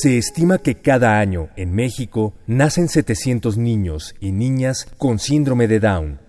[0.00, 5.80] Se estima que cada año en México nacen 700 niños y niñas con síndrome de
[5.80, 6.20] Down.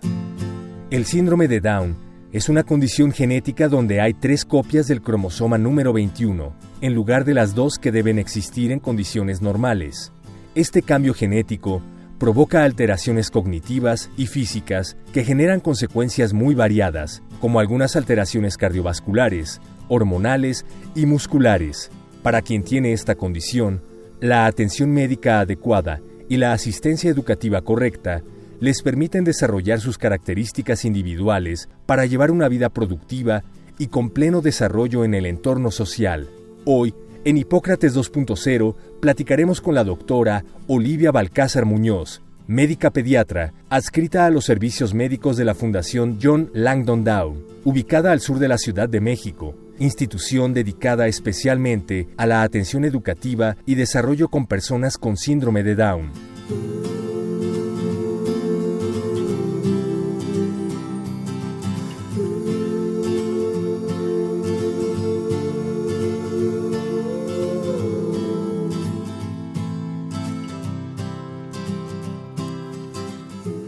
[0.90, 1.96] El síndrome de Down
[2.32, 7.34] es una condición genética donde hay tres copias del cromosoma número 21, en lugar de
[7.34, 10.10] las dos que deben existir en condiciones normales.
[10.56, 11.80] Este cambio genético
[12.18, 20.66] provoca alteraciones cognitivas y físicas que generan consecuencias muy variadas, como algunas alteraciones cardiovasculares, hormonales
[20.96, 21.92] y musculares.
[22.22, 23.82] Para quien tiene esta condición,
[24.20, 28.22] la atención médica adecuada y la asistencia educativa correcta
[28.60, 33.42] les permiten desarrollar sus características individuales para llevar una vida productiva
[33.78, 36.28] y con pleno desarrollo en el entorno social.
[36.66, 44.30] Hoy, en Hipócrates 2.0, platicaremos con la doctora Olivia Balcázar Muñoz, médica pediatra, adscrita a
[44.30, 48.90] los servicios médicos de la Fundación John Langdon Down, ubicada al sur de la Ciudad
[48.90, 55.64] de México, institución dedicada especialmente a la atención educativa y desarrollo con personas con síndrome
[55.64, 56.99] de Down.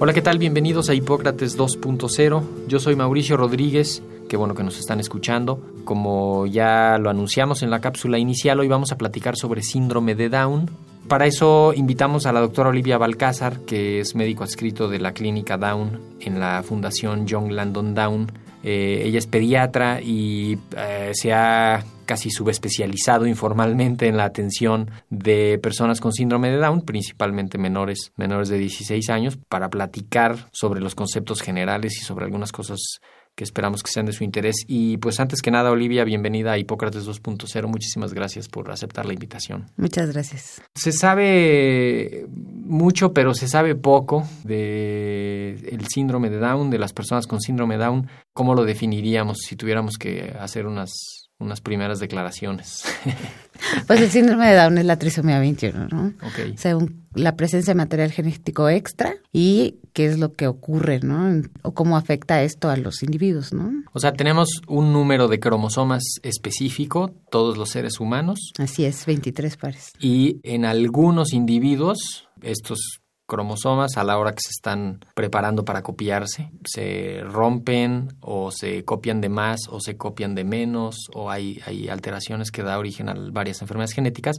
[0.05, 0.39] Hola, ¿qué tal?
[0.39, 2.42] Bienvenidos a Hipócrates 2.0.
[2.67, 5.61] Yo soy Mauricio Rodríguez, qué bueno que nos están escuchando.
[5.84, 10.28] Como ya lo anunciamos en la cápsula inicial, hoy vamos a platicar sobre síndrome de
[10.28, 10.69] Down.
[11.06, 15.56] Para eso invitamos a la doctora Olivia Balcázar, que es médico adscrito de la clínica
[15.56, 18.27] Down en la Fundación John Landon Down.
[18.62, 25.58] Eh, ella es pediatra y eh, se ha casi subespecializado informalmente en la atención de
[25.62, 30.95] personas con síndrome de Down, principalmente menores, menores de 16 años, para platicar sobre los
[30.95, 33.00] conceptos generales y sobre algunas cosas
[33.34, 34.56] que esperamos que sean de su interés.
[34.67, 37.67] Y pues antes que nada, Olivia, bienvenida a Hipócrates 2.0.
[37.67, 39.70] Muchísimas gracias por aceptar la invitación.
[39.77, 40.62] Muchas gracias.
[40.74, 42.27] Se sabe
[42.64, 47.77] mucho, pero se sabe poco de el síndrome de Down, de las personas con síndrome
[47.77, 48.08] de Down.
[48.33, 52.84] ¿Cómo lo definiríamos si tuviéramos que hacer unas unas primeras declaraciones.
[53.86, 56.14] pues el síndrome de Down es la trisomía 21, ¿no?
[56.30, 56.56] Okay.
[56.56, 61.42] Según la presencia de material genético extra y qué es lo que ocurre, ¿no?
[61.62, 63.70] O cómo afecta esto a los individuos, ¿no?
[63.92, 68.52] O sea, tenemos un número de cromosomas específico, todos los seres humanos.
[68.58, 69.92] Así es, 23 pares.
[70.00, 76.51] Y en algunos individuos, estos cromosomas a la hora que se están preparando para copiarse.
[76.64, 81.89] Se rompen o se copian de más o se copian de menos o hay, hay
[81.89, 84.36] alteraciones que da origen a varias enfermedades genéticas.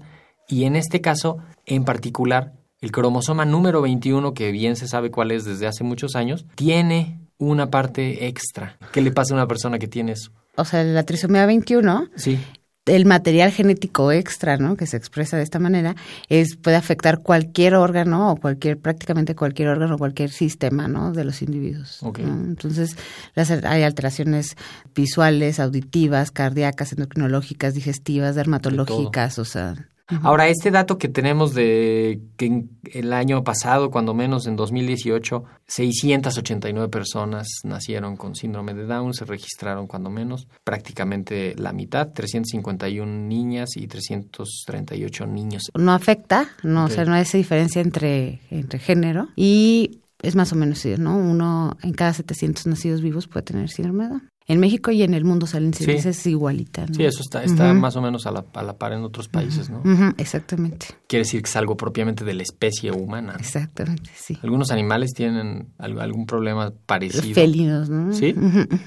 [0.48, 5.32] Y en este caso, en particular, el cromosoma número 21, que bien se sabe cuál
[5.32, 8.78] es desde hace muchos años, tiene una parte extra.
[8.92, 10.32] ¿Qué le pasa a una persona que tiene eso?
[10.56, 12.40] O sea, la trisomía 21 sí
[12.86, 14.76] el material genético extra, ¿no?
[14.76, 15.96] Que se expresa de esta manera,
[16.28, 21.14] es puede afectar cualquier órgano o cualquier prácticamente cualquier órgano, cualquier sistema, ¿no?
[21.14, 22.04] De los individuos.
[22.04, 22.26] Okay.
[22.26, 22.34] ¿no?
[22.34, 22.98] Entonces,
[23.36, 24.58] las, hay alteraciones
[24.94, 29.76] visuales, auditivas, cardíacas, endocrinológicas, digestivas, dermatológicas, o sea.
[30.22, 36.90] Ahora, este dato que tenemos de que el año pasado, cuando menos en 2018, 689
[36.90, 43.72] personas nacieron con síndrome de Down, se registraron cuando menos, prácticamente la mitad, 351 niñas
[43.76, 45.64] y 338 niños.
[45.76, 46.94] No afecta, no, Okay.
[46.94, 51.18] o sea, no hay esa diferencia entre, entre género y es más o menos, ¿no?
[51.18, 54.30] Uno en cada 700 nacidos vivos puede tener síndrome de Down.
[54.48, 55.84] En México y en el mundo salen Sí.
[55.84, 56.90] incidencias igualitas.
[56.90, 56.96] ¿no?
[56.96, 59.70] Sí, eso está, está más o menos a la, a la par en otros países,
[59.70, 59.82] ¿no?
[60.18, 63.36] Exactamente, Quiere decir que es algo propiamente de la especie humana.
[63.40, 64.38] exactamente, sí.
[64.44, 67.34] Algunos animales tienen al- algún problema Los parecido.
[67.36, 68.12] felinos, ¿no?
[68.14, 68.36] ¿Sí?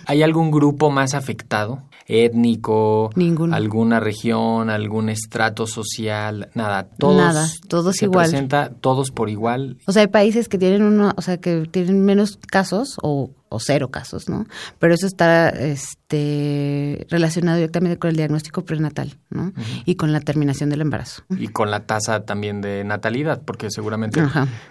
[0.06, 1.82] ¿Hay algún grupo más afectado?
[2.31, 3.11] ¿Étnico?
[3.17, 3.55] Ninguno.
[3.55, 4.69] ¿Alguna región?
[4.70, 6.50] ¿Algún estrato social?
[6.55, 6.88] Nada.
[6.99, 7.17] Todos.
[7.17, 8.29] Nada, todos se igual.
[8.31, 9.79] presenta todos por igual.
[9.87, 13.61] O sea, hay países que tienen uno, o sea, que tienen menos casos o, o
[13.61, 14.47] cero casos, ¿no?
[14.79, 19.53] Pero eso está este, relacionado directamente con el diagnóstico prenatal, ¿no?
[19.85, 21.23] Y con la terminación del embarazo.
[21.31, 24.23] Y con la tasa también de natalidad, porque seguramente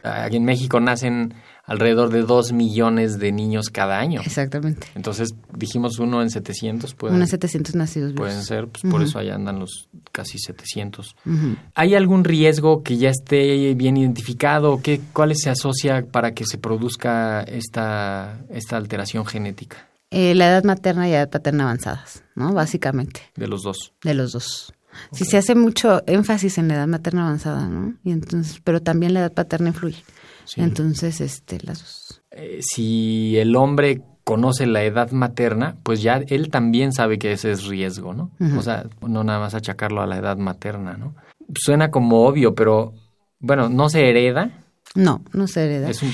[0.04, 1.34] aquí en México nacen
[1.66, 4.22] alrededor de 2 millones de niños cada año.
[4.22, 4.88] Exactamente.
[4.96, 6.94] Entonces dijimos uno en 700.
[6.94, 8.28] Pueden, Uno en 700 nacidos vivos.
[8.28, 11.16] Pueden ser, pues por eso ahí andan los casi 700.
[11.26, 11.56] Ujú.
[11.74, 14.80] ¿Hay algún riesgo que ya esté bien identificado?
[14.82, 20.64] ¿Qué, ¿Cuáles se asocia para que se produzca esta, esta alteración genética Eh, la edad
[20.64, 22.54] materna y la edad paterna avanzadas, ¿no?
[22.54, 23.94] Básicamente, de los dos?
[24.04, 24.72] de los dos.
[25.12, 27.96] Si se hace mucho énfasis en la edad materna avanzada, ¿no?
[28.06, 30.02] Y entonces, pero también la edad paterna influye.
[30.46, 30.62] Sí.
[30.62, 32.22] Entonces, este, las dos.
[32.32, 37.52] Eh, si el hombre conoce la edad materna, pues ya él también sabe que ese
[37.52, 38.32] es riesgo, ¿no?
[38.58, 41.16] O sea, no nada más achacarlo a la edad materna, ¿no?
[41.56, 42.94] Suena como obvio, pero
[43.40, 44.52] bueno, no se hereda.
[44.96, 45.90] No, no se hereda.
[45.90, 46.12] Es un,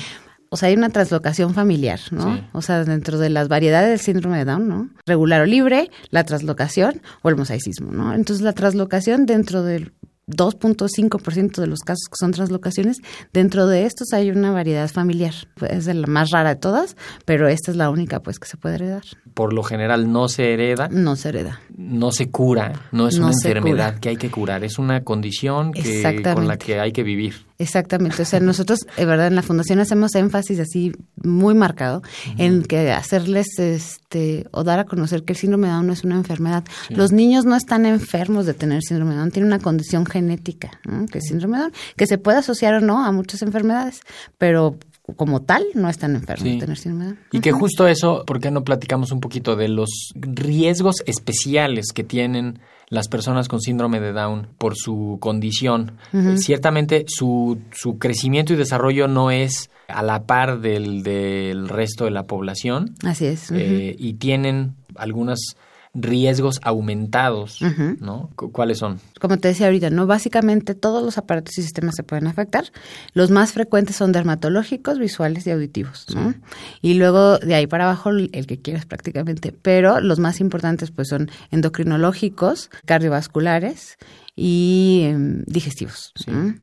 [0.49, 2.35] O sea, hay una translocación familiar, ¿no?
[2.35, 2.43] Sí.
[2.51, 4.89] O sea, dentro de las variedades del síndrome de Down, ¿no?
[5.05, 8.13] Regular o libre, la translocación o el mosaicismo, ¿no?
[8.13, 9.93] Entonces, la translocación dentro del
[10.31, 12.97] 2.5% de los casos que son translocaciones,
[13.33, 15.33] dentro de estos hay una variedad familiar.
[15.69, 16.95] Es de la más rara de todas,
[17.25, 19.03] pero esta es la única, pues, que se puede heredar.
[19.33, 21.61] por lo general no se hereda, No se hereda.
[21.75, 23.99] no se cura, no es No una enfermedad cura.
[24.01, 27.45] que hay que curar, es una condición que, con la que hay que vivir.
[27.61, 30.91] Exactamente, o sea, nosotros, de verdad, en la fundación hacemos énfasis así
[31.23, 32.01] muy marcado
[32.37, 36.03] en que hacerles, este, o dar a conocer que el síndrome de Down no es
[36.03, 36.63] una enfermedad.
[36.89, 41.05] Los niños no están enfermos de tener síndrome de Down, tienen una condición genética, ¿no?
[41.05, 44.01] que es síndrome de Down, que se puede asociar o no a muchas enfermedades,
[44.37, 44.77] pero
[45.15, 46.53] como tal no están enfermos Sí.
[46.55, 47.23] de tener síndrome de Down.
[47.31, 52.03] Y que justo eso, ¿por qué no platicamos un poquito de los riesgos especiales que
[52.03, 52.59] tienen
[52.91, 55.93] las personas con síndrome de Down por su condición?
[56.13, 62.05] Eh, Ciertamente su, su crecimiento y desarrollo no es a la par del, del resto
[62.05, 63.49] de la población Así es.
[63.51, 65.55] eh, y tienen algunos
[65.93, 67.59] riesgos aumentados.
[67.99, 68.29] ¿no?
[68.35, 68.99] Cu- ¿Cuáles son?
[69.19, 70.07] como te decía ahorita, ¿no?
[70.07, 72.65] Básicamente todos los aparatos y sistemas se pueden afectar.
[73.13, 76.33] Los más frecuentes son dermatológicos, visuales y auditivos, ¿no?
[76.81, 79.53] Y luego de ahí para abajo el que quieras prácticamente.
[79.61, 83.97] Pero los más importantes pues son endocrinológicos, cardiovasculares
[84.35, 86.13] y em, digestivos.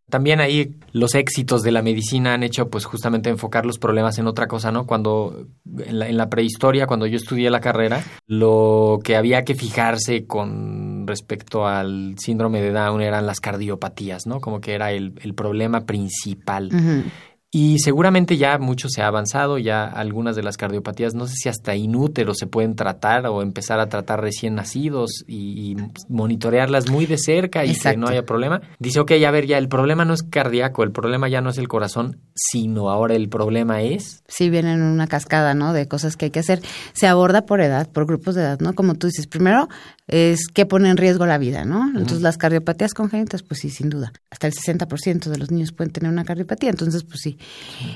[0.08, 4.26] También ahí los éxitos de la medicina han hecho pues justamente enfocar los problemas en
[4.26, 4.86] otra cosa, ¿no?
[4.86, 5.46] Cuando
[5.78, 10.26] en la, en la prehistoria, cuando yo estudié la carrera, lo que había que fijarse
[10.26, 14.40] con respecto al síndrome de Down eran las cardiopatías, ¿no?
[14.40, 16.70] Como que era el, el problema principal.
[16.72, 17.10] Ujú.
[17.50, 21.48] Y seguramente ya mucho se ha avanzado, ya algunas de las cardiopatías, no sé si
[21.48, 25.76] hasta inúteros se pueden tratar o empezar a tratar recién nacidos y, y
[26.10, 28.60] monitorearlas muy de cerca y que no haya problema.
[28.78, 31.56] Dice, ok, a ver, ya el problema no es cardíaco, el problema ya no es
[31.56, 34.22] el corazón, sino ahora el problema es...
[34.28, 35.72] sí vienen en una cascada, ¿no?
[35.72, 36.60] De cosas que hay que hacer.
[36.92, 38.74] Se aborda por edad, por grupos de edad, ¿no?
[38.74, 39.68] Como tú dices, primero
[40.08, 41.86] es que pone en riesgo la vida, ¿no?
[41.88, 44.12] Entonces las cardiopatías congénitas, pues sí, sin duda.
[44.30, 47.38] Hasta el 60% de los niños pueden tener una cardiopatía, entonces pues sí.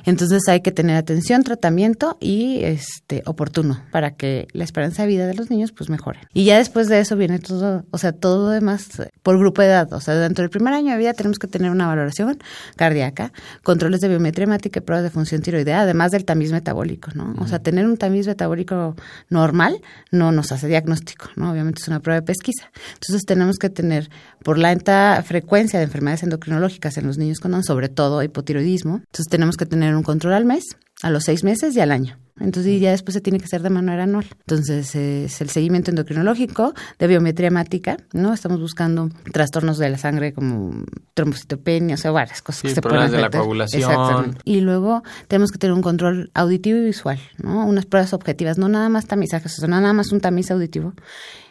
[0.05, 5.26] Entonces hay que tener atención, tratamiento y este oportuno para que la esperanza de vida
[5.26, 6.20] de los niños pues mejore.
[6.35, 8.88] Y ya después de eso viene todo, o sea, todo lo demás
[9.23, 9.91] por grupo de edad.
[9.93, 12.38] O sea, dentro del primer año de vida tenemos que tener una valoración
[12.76, 13.32] cardíaca,
[13.62, 17.35] controles de biometría hemática y pruebas de función tiroidea, además del tamiz metabólico, ¿no?
[17.38, 18.97] O sea, tener un tamiz metabólico
[19.31, 19.81] normal
[20.11, 21.50] no nos hace diagnóstico, ¿no?
[21.53, 22.71] Obviamente es una prueba de pesquisa.
[22.95, 24.11] Entonces tenemos que tener,
[24.45, 29.27] por la alta frecuencia de enfermedades endocrinológicas en los niños con sobre todo hipotiroidismo, entonces
[29.31, 30.65] tenemos que tener un control al mes,
[31.03, 32.19] a los seis meses y al año.
[32.43, 34.27] Entonces y ya después se tiene que hacer de manera anual.
[34.41, 38.35] Entonces es el seguimiento endocrinológico de biometría hemática, ¿no?
[38.35, 40.85] Estamos buscando trastornos de la sangre como
[41.15, 43.41] trombocitopenia, o sea, varias cosas Sí, que se pueden de la afectar.
[43.41, 43.81] coagulación.
[43.82, 44.41] Exactamente.
[44.44, 47.65] Y luego tenemos que tener un control auditivo y visual, ¿no?
[47.67, 50.94] Unas pruebas objetivas, no nada más tamizajes, o sea, nada más un tamiz auditivo,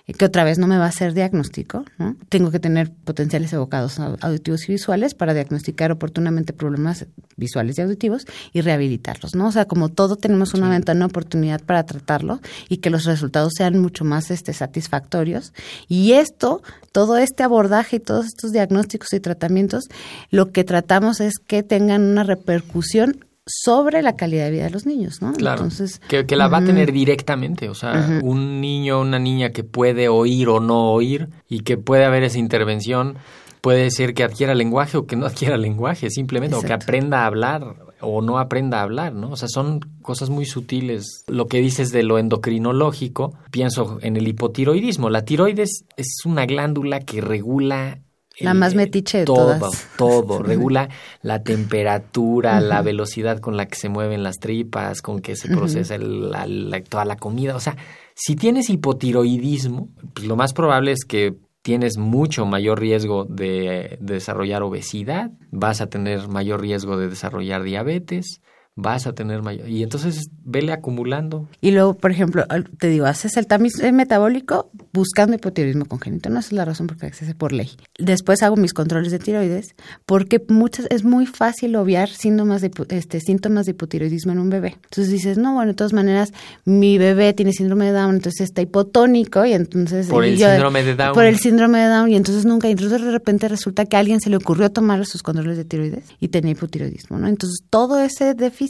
[0.07, 2.15] eh, que otra vez no me va a hacer diagnóstico, ¿no?
[2.29, 7.05] Tengo que tener potenciales evocados au- auditivos y visuales para diagnosticar oportunamente problemas
[7.37, 9.47] visuales y auditivos y rehabilitarlos, ¿no?
[9.47, 13.79] O sea, como todo tenemos una de oportunidad para tratarlo y que los resultados sean
[13.79, 15.53] mucho más este, satisfactorios.
[15.87, 16.61] Y esto,
[16.91, 19.85] todo este abordaje y todos estos diagnósticos y tratamientos,
[20.29, 24.85] lo que tratamos es que tengan una repercusión sobre la calidad de vida de los
[24.85, 25.33] niños, ¿no?
[25.33, 29.19] Claro, Entonces, que, que la va a tener directamente, o sea, un niño o una
[29.19, 33.17] niña que puede oír o no oír y que puede haber esa intervención,
[33.61, 37.25] puede ser que adquiera lenguaje o que no adquiera lenguaje, simplemente, o que aprenda a
[37.25, 39.31] hablar o no aprenda a hablar, ¿no?
[39.31, 41.23] O sea, son cosas muy sutiles.
[41.27, 45.09] Lo que dices de lo endocrinológico, pienso en el hipotiroidismo.
[45.09, 48.01] La tiroides es una glándula que regula
[48.39, 49.87] La más metiche de todo, todas.
[49.97, 50.89] todo, regula
[51.21, 55.95] la temperatura, la velocidad con la que se mueven las tripas, con que se procesa
[55.95, 57.55] el- la- la- toda la comida.
[57.55, 57.75] O sea,
[58.15, 64.13] si tienes hipotiroidismo, pues lo más probable es que tienes mucho mayor riesgo de, de
[64.15, 68.41] desarrollar obesidad, vas a tener mayor riesgo de desarrollar diabetes,
[68.75, 69.67] vas a tener mayor.
[69.67, 71.47] Y entonces vele acumulando.
[71.59, 72.45] Y luego, por ejemplo,
[72.79, 76.29] te digo, haces el tamiz metabólico buscando hipotiroidismo congénito.
[76.29, 77.69] No esa es la razón por se hace por ley.
[77.99, 79.75] Después hago mis controles de tiroides
[80.05, 84.77] porque muchas es muy fácil obviar síntomas de, este, síntomas de hipotiroidismo en un bebé.
[84.83, 86.33] Entonces dices, no, bueno, de todas maneras,
[86.65, 90.07] mi bebé tiene síndrome de Down, entonces está hipotónico y entonces...
[90.07, 91.13] Por el síndrome de Down.
[91.13, 93.99] Por el síndrome de Down y entonces nunca, y entonces de repente resulta que a
[93.99, 97.27] alguien se le ocurrió tomar sus controles de tiroides y tenía hipotiroidismo, ¿no?
[97.27, 98.60] Entonces todo ese déficit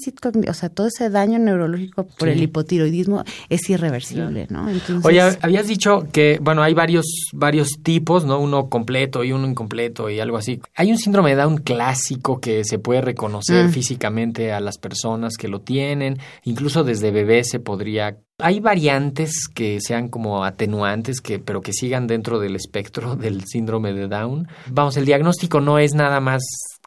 [0.47, 4.67] o sea, todo ese daño neurológico por el hipotiroidismo es irreversible, ¿no?
[5.03, 8.39] Oye, habías dicho que, bueno, hay varios, varios tipos, ¿no?
[8.39, 10.61] Uno completo y uno incompleto y algo así.
[10.75, 13.71] Hay un síndrome de Down clásico que se puede reconocer mm.
[13.71, 19.79] físicamente a las personas que lo tienen, incluso desde bebé se podría hay variantes que
[19.81, 24.47] sean como atenuantes, que, pero que sigan dentro del espectro del síndrome de Down.
[24.67, 26.41] Vamos, el diagnóstico no es nada más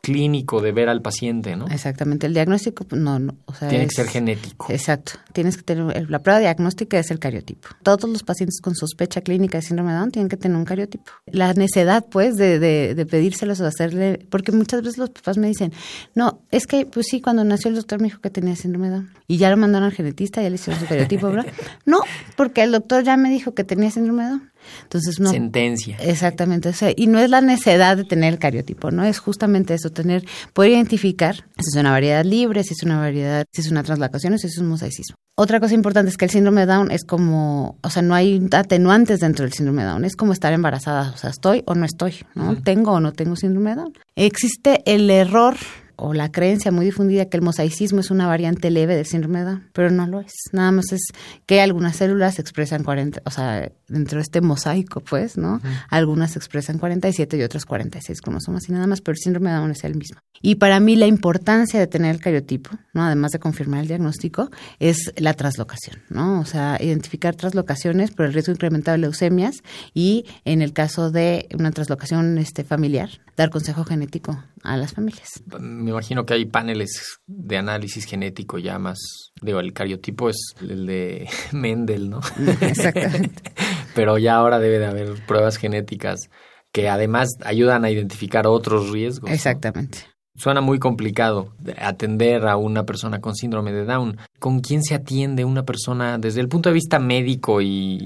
[0.04, 1.66] clínico de ver al paciente, ¿no?
[1.68, 4.66] Exactamente, el diagnóstico pues, no, no o sea, tiene que ser genético.
[4.68, 7.68] Exacto, tienes que tener la prueba diagnóstica es el cariotipo.
[7.82, 11.10] Todos los pacientes con sospecha clínica de síndrome de Down tienen que tener un cariotipo.
[11.26, 15.48] La necedad, pues, de, de, de pedírselos o hacerle, porque muchas veces los papás me
[15.48, 15.72] dicen,
[16.14, 18.96] no, es que, pues sí, cuando nació el doctor me dijo que tenía síndrome de
[18.96, 21.46] Down y ya lo mandaron al genetista, ya le hicieron su cariotipo, ¿verdad?
[21.86, 22.00] no,
[22.36, 24.53] porque el doctor ya me dijo que tenía síndrome de Down.
[24.82, 25.30] Entonces, no.
[25.30, 25.96] Sentencia.
[26.00, 26.68] Exactamente.
[26.68, 29.04] O sea, y no es la necedad de tener el cariotipo, ¿no?
[29.04, 33.44] Es justamente eso, tener, poder identificar si es una variedad libre, si es una variedad,
[33.52, 35.16] si es una translocación o si es un mosaicismo.
[35.36, 38.46] Otra cosa importante es que el síndrome de Down es como, o sea, no hay
[38.52, 41.84] atenuantes dentro del síndrome de Down, es como estar embarazada, o sea, estoy o no
[41.84, 42.54] estoy, ¿no?
[42.62, 43.92] Tengo o no tengo síndrome de Down.
[44.14, 45.56] Existe el error
[45.96, 49.44] o la creencia muy difundida que el mosaicismo es una variante leve del síndrome de
[49.44, 50.32] Down, pero no lo es.
[50.52, 51.02] Nada más es
[51.46, 55.60] que algunas células expresan 40, o sea, dentro de este mosaico, pues, ¿no?
[55.90, 59.70] Algunas expresan 47 y otras 46 cromosomas y nada más, pero el síndrome de Down
[59.70, 60.20] es el mismo.
[60.42, 63.04] Y para mí la importancia de tener el cariotipo, ¿no?
[63.04, 66.40] Además de confirmar el diagnóstico, es la traslocación, ¿no?
[66.40, 69.62] O sea, identificar traslocaciones por el riesgo incrementado de leucemias
[69.94, 75.44] y en el caso de una traslocación este, familiar, dar consejo genético a las familias
[75.60, 78.98] me imagino que hay paneles de análisis genético ya más,
[79.40, 82.20] digo, el cariotipo es el de Mendel, ¿no?
[82.60, 83.52] Exactamente.
[83.94, 86.30] Pero ya ahora debe de haber pruebas genéticas
[86.72, 89.30] que además ayudan a identificar otros riesgos.
[89.30, 89.98] Exactamente.
[90.36, 94.18] Suena muy complicado atender a una persona con síndrome de Down.
[94.40, 98.02] ¿Con quién se atiende una persona desde el punto de vista médico y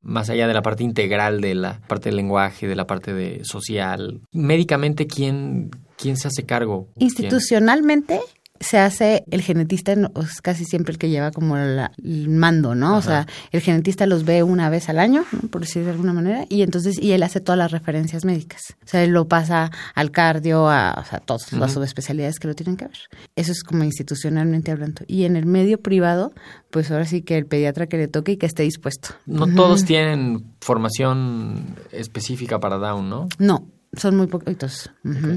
[0.00, 3.44] más allá de la parte integral de la parte del lenguaje, de la parte de
[3.44, 4.20] social?
[4.32, 6.88] Médicamente, ¿quién, quién se hace cargo?
[6.98, 8.20] Institucionalmente,
[8.60, 12.96] se hace el genetista es casi siempre el que lleva como el mando, ¿no?
[12.96, 16.46] O sea, el genetista los ve una vez al año, por decir de alguna manera,
[16.48, 18.62] y entonces y él hace todas las referencias médicas.
[18.84, 22.54] O sea, él lo pasa al cardio, a, o sea, todas las subespecialidades que lo
[22.54, 22.98] tienen que ver.
[23.34, 25.02] Eso es como institucionalmente hablando.
[25.06, 26.32] Y en el medio privado,
[26.70, 29.10] pues ahora sí que el pediatra que le toque y que esté dispuesto.
[29.26, 33.28] No todos tienen formación específica para Down, ¿no?
[33.38, 34.90] No, son muy poquitos.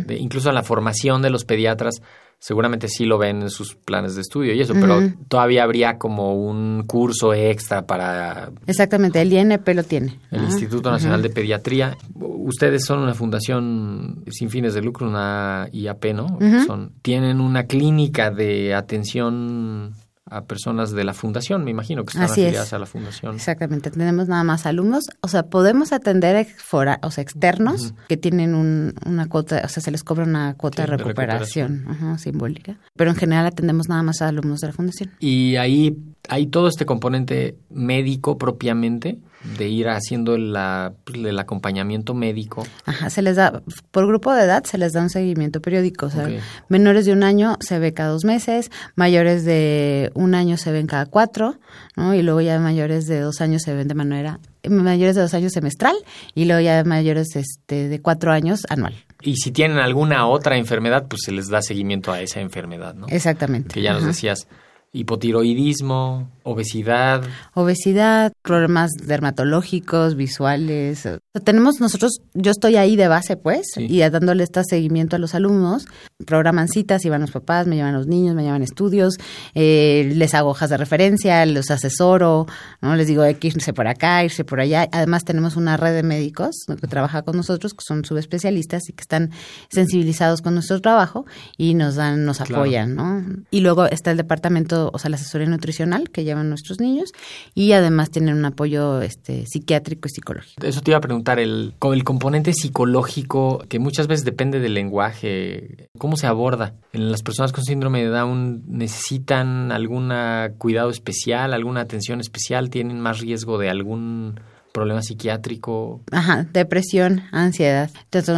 [0.10, 2.02] incluso en la formación de los pediatras
[2.40, 6.34] seguramente sí lo ven en sus planes de estudio y eso, pero todavía habría como
[6.36, 8.50] un curso extra para...
[8.66, 10.18] Exactamente, el INP lo tiene.
[10.32, 11.98] El Instituto Nacional de Pediatría.
[12.16, 16.40] Ustedes son una fundación sin fines de lucro, una IAP, ¿no?
[16.66, 19.94] Son, tienen una clínica de atención
[20.30, 23.36] a personas de la fundación, me imagino que están afiliadas a la fundación.
[23.36, 28.54] Exactamente, tenemos nada más alumnos, o sea, podemos atender fora, o sea, externos que tienen
[28.54, 33.46] una cuota, o sea, se les cobra una cuota de recuperación, simbólica, pero en general
[33.46, 35.12] atendemos nada más a alumnos de la fundación.
[35.20, 42.68] Y ahí hay todo este componente médico propiamente de ir haciendo la, el acompañamiento médico.
[42.86, 46.08] Ajá, se les da, por grupo de edad se les da un seguimiento periódico.
[46.08, 46.28] O sea,
[46.68, 50.88] menores de un año se ve cada dos meses, mayores de un año se ven
[50.88, 51.58] cada cuatro,
[51.96, 52.14] ¿no?
[52.14, 55.54] Y luego ya mayores de dos años se ven de manera, mayores de dos años
[55.54, 55.96] semestral
[56.36, 58.96] y luego ya mayores este, de cuatro años anual.
[59.22, 63.08] Y si tienen alguna otra enfermedad, pues se les da seguimiento a esa enfermedad, ¿no?
[63.08, 63.74] Exactamente.
[63.74, 64.48] Que ya nos decías
[64.92, 67.24] hipotiroidismo, obesidad.
[67.54, 71.08] Obesidad, problemas dermatológicos, visuales.
[71.44, 75.86] tenemos nosotros, yo estoy ahí de base, pues, y dándole este seguimiento a los alumnos.
[76.26, 79.16] Programan citas, iban los papás, me llevan los niños, me llevan estudios,
[79.54, 82.48] eh, les hago hojas de referencia, los asesoro,
[82.82, 82.96] ¿no?
[82.96, 84.90] Les digo, hay que irse por acá, irse por allá.
[84.92, 89.02] Además, tenemos una red de médicos que trabaja con nosotros, que son subespecialistas y que
[89.02, 89.30] están
[89.70, 91.26] sensibilizados con nuestro trabajo
[91.58, 93.24] y nos dan, nos apoyan, ¿no?
[93.52, 97.12] Y luego está el departamento o sea, la asesoría nutricional que llevan nuestros niños
[97.54, 100.66] y además tienen un apoyo este, psiquiátrico y psicológico.
[100.66, 105.90] Eso te iba a preguntar, el, el componente psicológico que muchas veces depende del lenguaje,
[105.98, 106.74] ¿cómo se aborda?
[106.94, 110.12] ¿En las personas con síndrome de Down necesitan algún
[110.58, 112.70] cuidado especial, alguna atención especial?
[112.70, 114.40] ¿Tienen más riesgo de algún
[114.72, 116.02] problema psiquiátrico.
[116.12, 117.90] Ajá, depresión, ansiedad,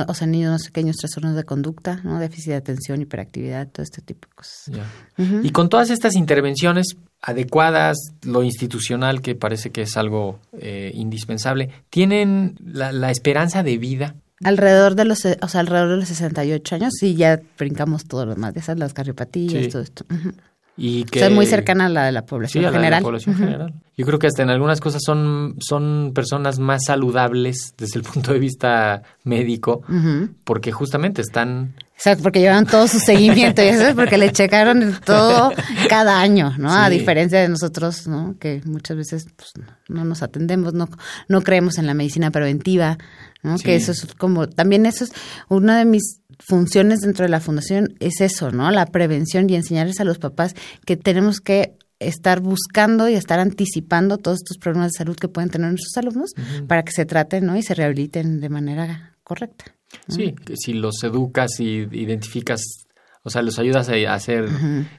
[0.07, 2.19] o sea, niños pequeños trastornos de conducta, ¿no?
[2.19, 4.71] Déficit de atención, hiperactividad, todo este tipo de cosas.
[5.43, 11.69] Y con todas estas intervenciones adecuadas, lo institucional, que parece que es algo eh, indispensable,
[11.89, 16.93] ¿tienen la, esperanza de vida Alrededor de los, o sea, alrededor de los 68 años,
[16.99, 20.03] sí, ya brincamos todo lo demás, de esas, las cariopatías, todo esto.
[20.83, 23.03] Y que, o sea, muy cercana a la de la población sí, general.
[23.03, 23.73] la población general.
[23.95, 28.33] Yo creo que hasta en algunas cosas son, son personas más saludables desde el punto
[28.33, 29.83] de vista médico,
[30.43, 31.75] porque justamente están...
[31.93, 35.51] Exacto, porque llevan todo su seguimiento y eso es porque le checaron todo
[35.87, 36.73] cada año, ¿no?
[36.73, 38.35] A diferencia de nosotros, ¿no?
[38.39, 39.51] Que muchas veces pues,
[39.87, 40.89] no nos atendemos, no,
[41.27, 42.97] no creemos en la medicina preventiva,
[43.43, 43.55] ¿no?
[43.59, 45.11] Que eso es como, también eso es
[45.47, 48.69] una de mis funciones dentro de la fundación es eso, ¿no?
[48.71, 50.55] La prevención y enseñarles a los papás
[50.85, 55.49] que tenemos que estar buscando y estar anticipando todos estos problemas de salud que pueden
[55.49, 56.31] tener nuestros alumnos
[56.67, 57.55] para que se traten, ¿no?
[57.55, 59.65] Y se rehabiliten de manera correcta.
[60.07, 62.61] Sí, que si los educas y identificas,
[63.23, 64.49] o sea, los ayudas a hacer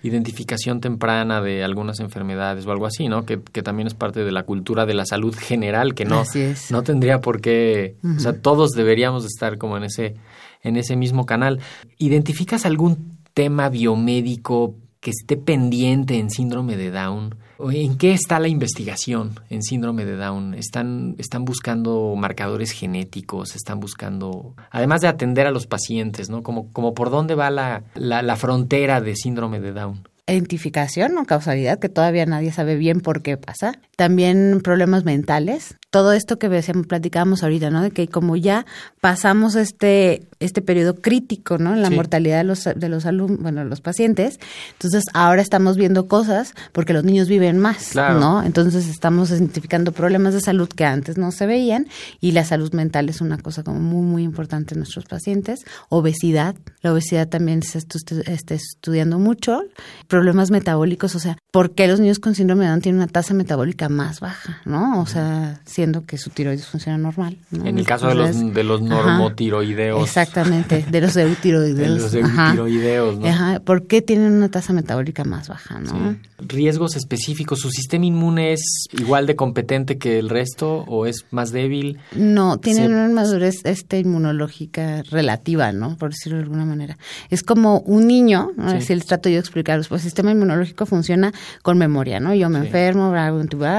[0.02, 3.26] identificación temprana de algunas enfermedades o algo así, ¿no?
[3.26, 6.22] Que, que, también es parte de la cultura de la salud general, que no,
[6.70, 10.14] no tendría por qué, o sea, todos deberíamos estar como en ese
[10.62, 11.60] en ese mismo canal.
[11.98, 17.34] ¿Identificas algún tema biomédico que esté pendiente en síndrome de Down?
[17.58, 20.54] ¿En qué está la investigación en síndrome de Down?
[20.54, 23.56] ¿Están, están buscando marcadores genéticos?
[23.56, 26.44] ¿Están buscando, además de atender a los pacientes, ¿no?
[26.44, 30.08] Como, como por dónde va la, la, la frontera de síndrome de Down?
[30.26, 33.72] identificación o causalidad, que todavía nadie sabe bien por qué pasa.
[34.02, 35.76] También problemas mentales.
[35.90, 36.48] Todo esto que
[36.88, 37.82] platicábamos ahorita, ¿no?
[37.82, 38.66] De que como ya
[39.00, 41.72] pasamos este, este periodo crítico, ¿no?
[41.72, 44.40] En la mortalidad de los, de los alumnos, bueno, los pacientes.
[44.72, 48.42] Entonces, ahora estamos viendo cosas porque los niños viven más, ¿no?
[48.42, 51.86] Entonces, estamos identificando problemas de salud que antes no se veían
[52.20, 55.60] y la salud mental es una cosa como muy, muy importante en nuestros pacientes.
[55.90, 56.56] Obesidad.
[56.80, 59.62] La obesidad también se está estudiando mucho
[60.08, 63.32] problemas metabólicos, o sea, ¿por qué los niños con síndrome de Down tienen una tasa
[63.32, 65.00] metabólica más baja, no?
[65.00, 67.36] O sea, siendo que su tiroides funciona normal.
[67.52, 70.02] En el caso de los, de los normotiroideos.
[70.02, 72.12] exactamente, de los eutiroideos.
[72.12, 73.26] de los eutiroideos, ¿no?
[73.26, 76.16] Ajá, ¿por qué tienen una tasa metabólica más baja, no?
[76.38, 81.52] Riesgos específicos, ¿su sistema inmune es igual de competente que el resto o es más
[81.52, 81.98] débil?
[82.16, 85.96] No, tienen una madurez este, inmunológica relativa, ¿no?
[85.96, 86.98] Por decirlo de alguna manera.
[87.30, 88.80] Es como un niño, ¿no?
[88.80, 92.34] si les trato yo de explicar, pues el sistema inmunológico funciona con memoria, ¿no?
[92.34, 93.10] Yo me enfermo,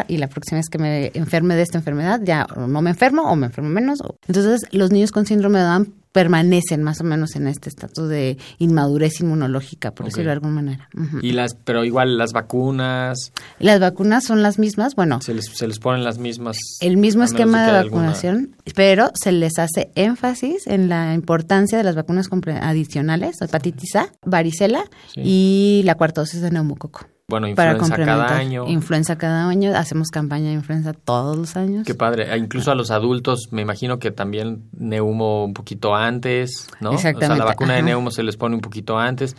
[0.08, 3.36] y la próxima vez que me enferme de esta enfermedad ya no me enfermo o
[3.36, 4.00] me enfermo menos.
[4.28, 8.38] Entonces, los niños con síndrome de Down permanecen más o menos en este estatus de
[8.60, 10.90] inmadurez inmunológica, por decirlo de alguna manera.
[11.22, 13.34] Y las, pero igual las vacunas.
[13.60, 15.20] Las vacunas son las mismas, bueno.
[15.22, 16.58] Se les, se les ponen las mismas.
[16.80, 21.96] El mismo esquema de, vacunación, pero se les hace énfasis en la importancia de las
[21.96, 22.30] vacunas
[22.62, 24.86] adicionales, hepatitis A, varicela
[25.16, 27.08] y la cuarta dosis de neumococo.
[27.30, 28.68] Bueno, influenza cada año.
[28.68, 31.86] Influenza cada año, hacemos campaña de influenza todos los años.
[31.88, 32.32] Qué padre.
[32.32, 36.92] E incluso a los adultos, me imagino que también neumo un poquito antes, ¿no?
[36.92, 37.26] Exactamente.
[37.26, 39.38] O sea, la vacuna de neumo se les pone un poquito antes.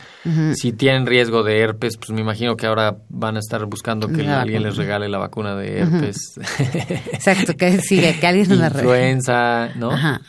[0.54, 4.26] Si tienen riesgo de herpes, pues me imagino que ahora van a estar buscando que
[4.26, 6.16] alguien les regale la vacuna de herpes.
[7.12, 8.88] Exacto, que sigue, que alguien nos la regale.
[8.88, 9.90] Influenza, ¿no?
[9.90, 10.20] Ajá.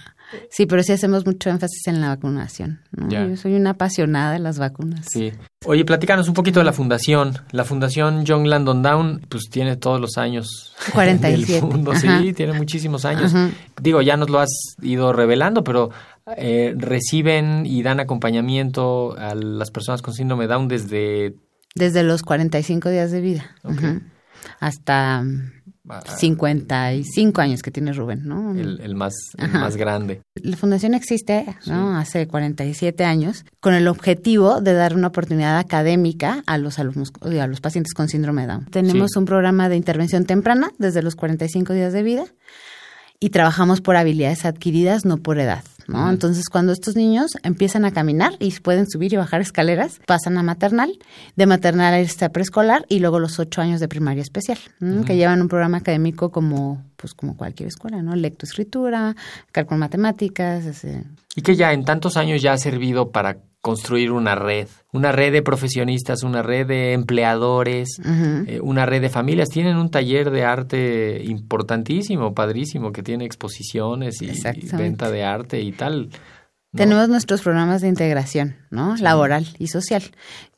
[0.49, 2.81] Sí, pero sí hacemos mucho énfasis en la vacunación.
[3.09, 5.05] Yo soy una apasionada de las vacunas.
[5.09, 5.31] Sí.
[5.67, 7.39] Oye, platícanos un poquito de la fundación.
[7.51, 11.53] La fundación John Landon Down, pues tiene todos los años 47.
[11.53, 11.95] del mundo.
[11.95, 13.33] Sí, tiene muchísimos años.
[13.81, 15.89] Digo, ya nos lo has ido revelando, pero
[16.37, 21.35] eh, reciben y dan acompañamiento a las personas con síndrome Down desde...
[21.73, 23.55] Desde los 45 días de vida.
[24.59, 25.23] Hasta
[26.17, 28.53] 55 años que tiene Rubén, ¿no?
[28.55, 29.13] El, más,
[29.53, 30.21] más grande.
[30.35, 31.97] La fundación existe, ¿no?
[31.97, 37.47] Hace 47 años con el objetivo de dar una oportunidad académica a los alumnos, a
[37.47, 38.65] los pacientes con síndrome de Down.
[38.65, 42.25] Tenemos un programa de intervención temprana desde los 45 días de vida
[43.19, 45.63] y trabajamos por habilidades adquiridas, no por edad.
[45.87, 46.09] ¿no?
[46.09, 50.43] Entonces, cuando estos niños empiezan a caminar y pueden subir y bajar escaleras, pasan a
[50.43, 50.97] maternal,
[51.35, 54.57] de maternal a este preescolar y luego los ocho años de primaria especial,
[55.05, 58.15] que llevan un programa académico como, pues, como cualquier escuela, ¿no?
[58.15, 59.15] Lectoescritura,
[59.51, 60.85] cálculo matemáticas.
[61.35, 65.33] Y que ya en tantos años ya ha servido para construir una red, una red
[65.33, 67.99] de profesionistas, una red de empleadores,
[68.45, 69.49] eh, una red de familias.
[69.49, 75.61] Tienen un taller de arte importantísimo, padrísimo, que tiene exposiciones y, y venta de arte
[75.61, 76.09] y tal.
[76.75, 78.95] Tenemos nuestros programas de integración, ¿no?
[78.97, 80.03] Laboral y social,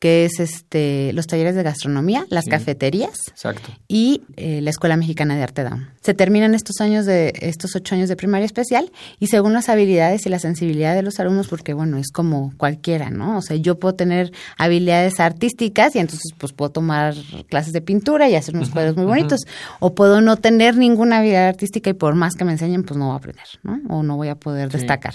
[0.00, 3.70] que es este los talleres de gastronomía, las cafeterías Exacto.
[3.86, 5.90] y eh, la Escuela Mexicana de Arte Down.
[6.02, 10.26] Se terminan estos años de estos ocho años de primaria especial y según las habilidades
[10.26, 13.38] y la sensibilidad de los alumnos, porque bueno es como cualquiera, ¿no?
[13.38, 17.14] O sea, yo puedo tener habilidades artísticas y entonces pues puedo tomar
[17.48, 19.42] clases de pintura y hacer unos cuadros muy bonitos,
[19.80, 23.06] o puedo no tener ninguna habilidad artística y por más que me enseñen pues no
[23.06, 23.80] voy a aprender, ¿no?
[23.88, 25.14] O no voy a poder destacar.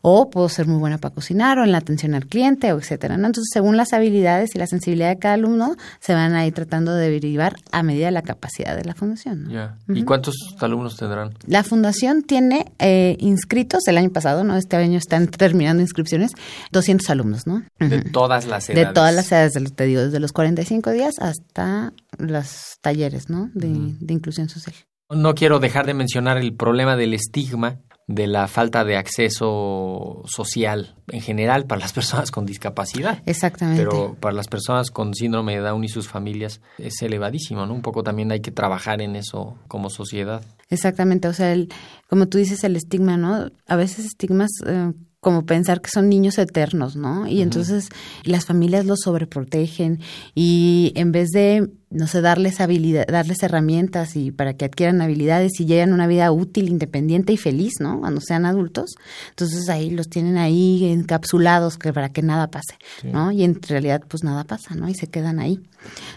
[0.00, 3.16] O puedo ser muy buena para cocinar o en la atención al cliente o etcétera.
[3.16, 3.26] ¿no?
[3.26, 6.94] Entonces, según las habilidades y la sensibilidad de cada alumno, se van a ir tratando
[6.94, 9.44] de derivar a medida de la capacidad de la fundación.
[9.44, 9.76] ¿no?
[9.94, 11.34] ¿Y cuántos alumnos tendrán?
[11.46, 14.56] La fundación tiene eh, inscritos el año pasado, ¿no?
[14.56, 16.32] Este año están terminando inscripciones,
[16.72, 17.62] 200 alumnos, ¿no?
[17.78, 18.88] De todas las edades.
[18.88, 23.50] De todas las edades, te digo, desde los 45 días hasta los talleres, ¿no?
[23.54, 24.74] De, de inclusión social.
[25.10, 30.96] No quiero dejar de mencionar el problema del estigma de la falta de acceso social
[31.08, 33.22] en general para las personas con discapacidad.
[33.26, 33.84] Exactamente.
[33.84, 37.74] Pero para las personas con síndrome de Down y sus familias es elevadísimo, ¿no?
[37.74, 40.42] Un poco también hay que trabajar en eso como sociedad.
[40.68, 41.68] Exactamente, o sea, el,
[42.08, 43.50] como tú dices, el estigma, ¿no?
[43.66, 47.28] A veces estigmas eh, como pensar que son niños eternos, ¿no?
[47.28, 47.90] Y entonces
[48.24, 50.00] las familias los sobreprotegen
[50.34, 55.60] y en vez de no sé, darles habilidad, darles herramientas y para que adquieran habilidades
[55.60, 58.00] y lleguen a una vida útil, independiente y feliz, ¿no?
[58.00, 58.94] Cuando sean adultos.
[59.30, 63.32] Entonces ahí los tienen ahí encapsulados que para que nada pase, ¿no?
[63.32, 64.88] Y en realidad pues nada pasa, ¿no?
[64.88, 65.60] Y se quedan ahí.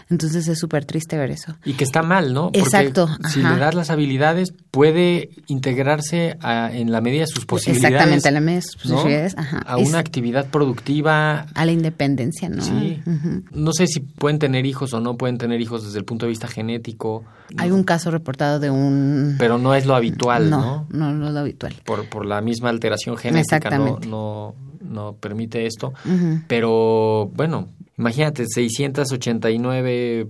[0.08, 1.56] Entonces es súper triste ver eso.
[1.64, 2.44] Y que está mal, ¿no?
[2.44, 3.08] Porque Exacto.
[3.28, 7.94] Si le das las habilidades, puede integrarse en la medida de sus posibilidades.
[7.94, 9.34] Exactamente, a la medida de sus posibilidades.
[9.36, 9.58] Ajá.
[9.58, 11.46] A una actividad productiva.
[11.54, 12.62] A la independencia, ¿no?
[12.62, 13.02] Sí.
[13.50, 16.30] No sé si pueden tener hijos o no pueden tener hijos desde el punto de
[16.30, 17.24] vista genético.
[17.56, 19.36] Hay un caso reportado de un...
[19.38, 20.86] Pero no es lo habitual, ¿no?
[20.90, 21.74] No, no, es lo habitual.
[21.84, 25.92] Por, por la misma alteración genética no, no, no permite esto.
[26.48, 30.28] Pero bueno, imagínate, 689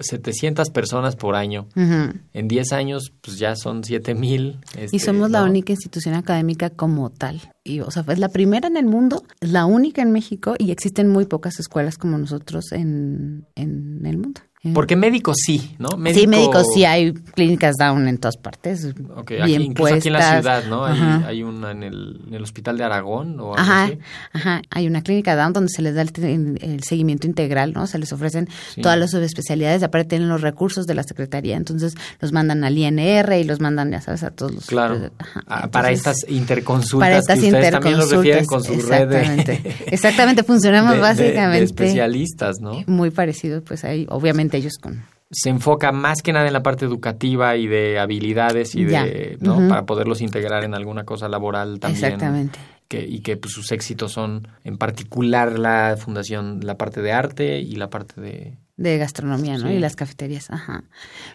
[0.00, 1.68] 700 personas por año.
[1.74, 4.60] En 10 años, pues ya son 7000.
[4.76, 7.40] Este, y somos la única institución académica como tal.
[7.64, 11.08] Y, o sea, es la primera en el mundo, la única en México y existen
[11.08, 14.40] muy pocas escuelas como nosotros en, en el mundo.
[14.74, 15.88] Porque médicos sí, ¿no?
[16.12, 18.88] Sí, médicos sí, hay clínicas down en todas partes.
[19.16, 20.84] Ok, aquí, incluso aquí en la ciudad, ¿no?
[20.84, 23.98] Hay, hay una en el, en el, hospital de Aragón o algo ajá, así.
[24.32, 27.86] Ajá, hay una clínica down donde se les da el, el seguimiento integral, ¿no?
[27.86, 28.82] Se les ofrecen sí.
[28.82, 33.32] todas las subespecialidades, aparte tienen los recursos de la Secretaría, entonces los mandan al INR
[33.38, 34.66] y los mandan, ya sabes, a todos los...
[34.66, 38.72] Claro, ajá, entonces, para estas interconsultas para estas que ustedes también los refieren con su
[38.72, 39.84] exactamente, red de...
[39.94, 41.52] Exactamente, funcionamos de, básicamente...
[41.52, 42.82] De, de especialistas, ¿no?
[42.86, 46.84] Muy parecido, pues ahí, obviamente ellos con se enfoca más que nada en la parte
[46.84, 49.04] educativa y de habilidades y ya.
[49.04, 49.56] de, ¿no?
[49.56, 49.68] Uh -huh.
[49.68, 52.04] Para poderlos integrar en alguna cosa laboral también.
[52.04, 52.58] Exactamente.
[52.88, 57.60] Que, y que pues, sus éxitos son, en particular, la fundación, la parte de arte
[57.60, 59.68] y la parte de, de gastronomía, ¿no?
[59.68, 59.74] Sí.
[59.74, 60.84] Y las cafeterías, ajá.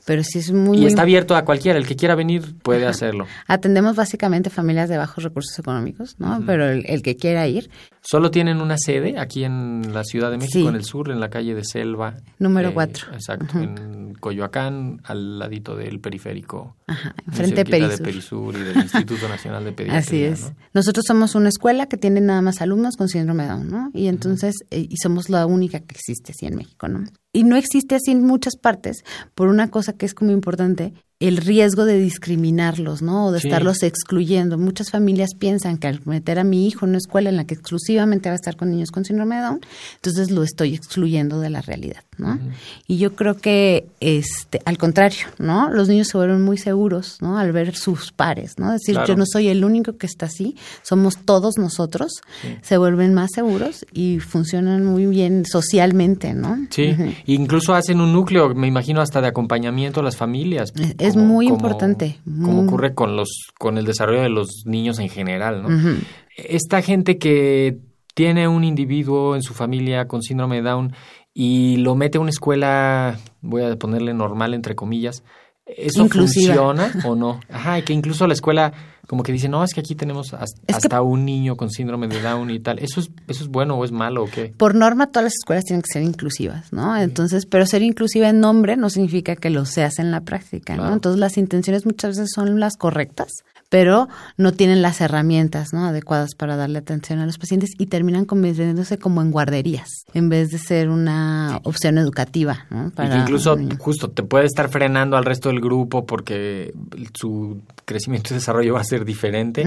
[0.06, 0.80] Pero sí es muy...
[0.80, 2.90] Y está abierto a cualquiera, el que quiera venir puede ajá.
[2.90, 3.28] hacerlo.
[3.46, 6.30] Atendemos básicamente familias de bajos recursos económicos, ¿no?
[6.30, 6.46] Uh -huh.
[6.48, 7.70] Pero el, el, que quiera ir.
[8.06, 10.68] ¿Solo tienen una sede aquí en la Ciudad de México, sí.
[10.68, 12.18] en el sur, en la calle de Selva?
[12.38, 13.08] Número 4.
[13.08, 16.76] Eh, exacto, en Coyoacán, al ladito del periférico.
[16.86, 17.98] Ajá, frente a Perisur.
[17.98, 20.00] de Perisur y del Instituto Nacional de Pediatría.
[20.00, 20.42] Así es.
[20.42, 20.56] ¿no?
[20.74, 23.90] Nosotros somos una escuela que tiene nada más alumnos con síndrome de Down, ¿no?
[23.94, 24.88] Y entonces, -huh.
[24.90, 27.06] y somos la única que existe así en México, ¿no?
[27.32, 30.94] Y no existe así en muchas partes por una cosa que es como importante,
[31.28, 33.28] el riesgo de discriminarlos, ¿no?
[33.28, 33.48] O de sí.
[33.48, 34.58] estarlos excluyendo.
[34.58, 37.54] Muchas familias piensan que al meter a mi hijo en una escuela en la que
[37.54, 39.62] exclusivamente va a estar con niños con síndrome de Down,
[39.96, 42.40] entonces lo estoy excluyendo de la realidad, ¿no?
[42.88, 45.70] Y yo creo que, este, al contrario, ¿no?
[45.70, 47.38] Los niños se vuelven muy seguros, ¿no?
[47.38, 48.72] Al ver sus pares, ¿no?
[48.72, 49.08] Decir, claro.
[49.08, 52.56] yo no soy el único que está así, somos todos nosotros, sí.
[52.62, 56.58] se vuelven más seguros y funcionan muy bien socialmente, ¿no?
[56.70, 57.16] Sí, uh -huh.
[57.26, 60.74] incluso hacen un núcleo, me imagino, hasta de acompañamiento a las familias.
[60.98, 62.20] Es como, muy como, importante.
[62.26, 62.68] Como muy...
[62.68, 65.70] ocurre con los con el desarrollo de los niños en general, ¿no?
[65.70, 65.98] Uh -huh.
[66.36, 67.78] Esta gente que
[68.14, 70.94] tiene un individuo en su familia con síndrome de Down
[71.34, 75.24] y lo mete a una escuela, voy a ponerle normal entre comillas,
[75.66, 76.56] ¿eso Inclusiva.
[76.56, 77.40] funciona o no?
[77.50, 78.74] Ajá, y que incluso la escuela
[79.08, 82.50] como que dice, no, es que aquí tenemos hasta, un niño con síndrome de Down
[82.52, 82.80] y tal.
[82.80, 84.54] ¿Eso es, ¿Eso es bueno o es malo o qué?
[84.56, 86.96] Por norma, todas las escuelas tienen que ser inclusivas, ¿no?
[86.96, 90.90] Entonces, pero ser inclusiva en nombre no significa que lo seas en la práctica, claro.
[90.90, 90.94] ¿no?
[90.96, 93.44] Entonces, las intenciones muchas veces son las correctas,
[93.74, 94.08] pero
[94.38, 95.88] no tienen las herramientas ¿no?
[95.88, 100.52] adecuadas para darle atención a los pacientes y terminan convirtiéndose como en guarderías, en vez
[100.52, 102.68] de ser una opción educativa.
[102.70, 102.92] ¿no?
[102.92, 106.72] Para incluso justo te puede estar frenando al resto del grupo porque
[107.16, 109.66] su crecimiento y desarrollo va a ser diferente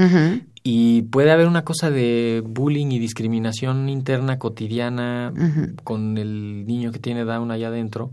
[0.63, 5.33] y puede haber una cosa de bullying y discriminación interna cotidiana
[5.83, 8.11] con el niño que tiene Down allá adentro.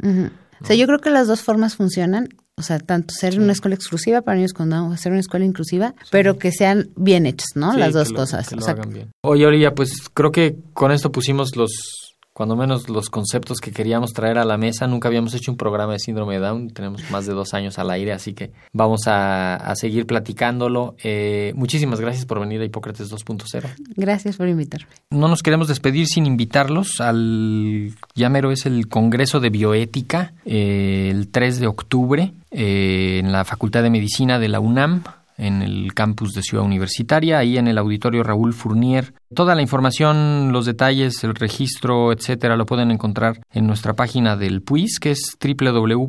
[0.64, 2.30] O sea, yo creo que las dos formas funcionan.
[2.56, 5.44] O sea, tanto ser una escuela exclusiva para niños con Down o ser una escuela
[5.44, 7.76] inclusiva, pero que sean bien hechas, ¿no?
[7.76, 8.48] las dos cosas.
[8.48, 9.12] Que lo hagan bien.
[9.24, 12.03] Oye, Olivia, pues creo que con esto pusimos los
[12.34, 14.88] cuando menos los conceptos que queríamos traer a la mesa.
[14.88, 17.92] Nunca habíamos hecho un programa de síndrome de Down, tenemos más de dos años al
[17.92, 20.96] aire, así que vamos a, seguir platicándolo.
[21.04, 23.70] Eh, muchísimas gracias por venir a Hipócrates 2.0.
[23.96, 24.88] Gracias por invitarme.
[25.10, 31.30] No nos queremos despedir sin invitarlos al, llamero es el Congreso de Bioética, eh, el
[31.30, 35.04] 3 de octubre, eh, en la Facultad de Medicina de la UNAM
[35.44, 39.14] en el campus de Ciudad Universitaria, ahí en el auditorio Raúl Fournier.
[39.36, 44.62] Toda la información, los detalles, el registro, etcétera, lo pueden encontrar en nuestra página del
[44.62, 46.00] PUIS, que es www.puis.unam.mx.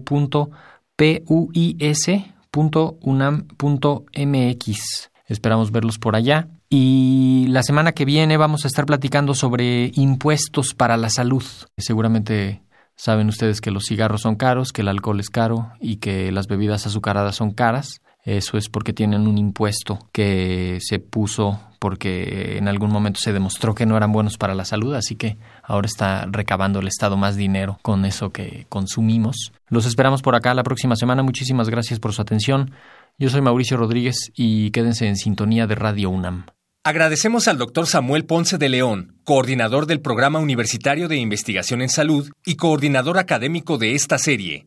[5.27, 6.49] Esperamos verlos por allá.
[6.69, 11.45] Y la semana que viene vamos a estar platicando sobre impuestos para la salud.
[11.77, 12.63] Seguramente
[12.97, 16.47] saben ustedes que los cigarros son caros, que el alcohol es caro y que las
[16.47, 18.01] bebidas azucaradas son caras.
[18.25, 23.75] Eso es porque tienen un impuesto que se puso porque en algún momento se demostró
[23.75, 27.37] que no eran buenos para la salud, así que ahora está recabando el Estado más
[27.37, 29.53] dinero con eso que consumimos.
[29.69, 31.23] Los esperamos por acá la próxima semana.
[31.23, 32.73] Muchísimas gracias por su atención.
[33.19, 36.47] Yo soy Mauricio Rodríguez y quédense en sintonía de Radio UNAM.
[36.87, 42.31] Agradecemos al doctor Samuel Ponce de León, coordinador del Programa Universitario de Investigación en Salud
[42.45, 44.67] y coordinador académico de esta serie.